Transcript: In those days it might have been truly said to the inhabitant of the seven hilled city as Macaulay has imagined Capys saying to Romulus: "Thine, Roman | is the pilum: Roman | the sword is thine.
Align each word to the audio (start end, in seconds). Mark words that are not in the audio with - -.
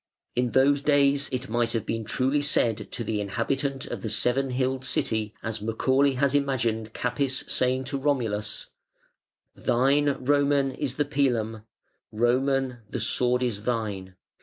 In 0.35 0.53
those 0.53 0.81
days 0.81 1.29
it 1.31 1.47
might 1.47 1.73
have 1.73 1.85
been 1.85 2.05
truly 2.05 2.41
said 2.41 2.91
to 2.91 3.03
the 3.03 3.21
inhabitant 3.21 3.85
of 3.85 4.01
the 4.01 4.09
seven 4.09 4.49
hilled 4.49 4.83
city 4.83 5.35
as 5.43 5.61
Macaulay 5.61 6.13
has 6.13 6.33
imagined 6.33 6.95
Capys 6.95 7.43
saying 7.47 7.83
to 7.83 7.99
Romulus: 7.99 8.65
"Thine, 9.53 10.17
Roman 10.25 10.71
| 10.71 10.71
is 10.71 10.95
the 10.95 11.05
pilum: 11.05 11.65
Roman 12.11 12.79
| 12.83 12.89
the 12.89 12.99
sword 12.99 13.43
is 13.43 13.65
thine. 13.65 14.15